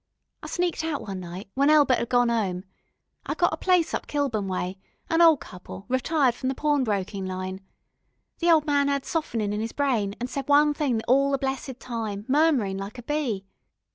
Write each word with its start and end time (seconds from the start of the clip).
I 0.41 0.47
sneaked 0.47 0.83
out 0.83 1.03
one 1.03 1.19
night, 1.19 1.47
when 1.53 1.69
Elbert 1.69 1.99
'ad 1.99 2.09
gone 2.09 2.31
'ome. 2.31 2.63
I 3.27 3.35
got 3.35 3.53
a 3.53 3.57
place 3.57 3.93
up 3.93 4.07
Kilburn 4.07 4.47
way, 4.47 4.79
an 5.11 5.21
ol' 5.21 5.37
couple, 5.37 5.85
retired 5.89 6.33
from 6.33 6.49
the 6.49 6.55
pawnbrokin' 6.55 7.27
line. 7.27 7.61
The 8.39 8.49
ol' 8.49 8.61
man 8.61 8.89
'ad 8.89 9.05
softening 9.05 9.53
in 9.53 9.61
'is 9.61 9.73
brain, 9.73 10.15
an' 10.19 10.25
said 10.25 10.47
one 10.47 10.73
thing 10.73 11.03
all 11.07 11.29
the 11.29 11.37
blessed 11.37 11.79
time, 11.79 12.25
murmurin' 12.27 12.79
like 12.79 12.97
a 12.97 13.03
bee. 13.03 13.45